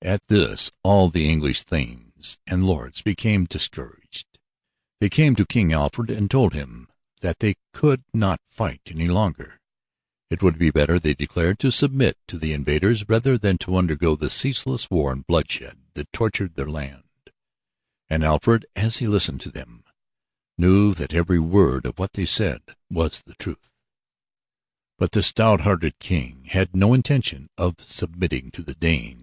At 0.00 0.28
this 0.28 0.70
all 0.84 1.10
the 1.10 1.28
English 1.28 1.64
thanes 1.64 2.38
and 2.46 2.64
lords 2.64 3.02
became 3.02 3.46
discouraged. 3.46 4.38
They 5.00 5.10
came 5.10 5.34
to 5.34 5.44
King 5.44 5.72
Alfred 5.72 6.08
and 6.08 6.30
told 6.30 6.54
him 6.54 6.88
that 7.20 7.40
they 7.40 7.56
could 7.72 8.04
not 8.14 8.40
fight 8.48 8.80
any 8.86 9.08
longer. 9.08 9.60
It 10.30 10.40
would 10.40 10.56
be 10.56 10.70
better, 10.70 11.00
they 11.00 11.14
declared, 11.14 11.58
to 11.58 11.72
submit 11.72 12.16
to 12.28 12.38
the 12.38 12.52
invaders 12.52 13.08
rather 13.08 13.36
than 13.36 13.58
to 13.58 13.76
undergo 13.76 14.14
the 14.14 14.30
ceaseless 14.30 14.88
war 14.88 15.10
and 15.12 15.26
bloodshed 15.26 15.76
that 15.94 16.12
tortured 16.12 16.54
their 16.54 16.70
land. 16.70 17.32
And 18.08 18.22
Alfred, 18.22 18.66
as 18.76 18.98
he 18.98 19.08
listened 19.08 19.40
to 19.42 19.50
them, 19.50 19.82
knew 20.56 20.94
that 20.94 21.12
every 21.12 21.40
word 21.40 21.84
of 21.86 21.98
what 21.98 22.12
they 22.12 22.24
said 22.24 22.62
was 22.88 23.22
the 23.26 23.34
truth. 23.34 23.72
But 24.96 25.10
the 25.10 25.24
stout 25.24 25.62
hearted 25.62 25.98
king 25.98 26.44
had 26.44 26.74
no 26.76 26.94
intention 26.94 27.50
of 27.58 27.80
submitting 27.80 28.52
to 28.52 28.62
the 28.62 28.76
Danes. 28.76 29.16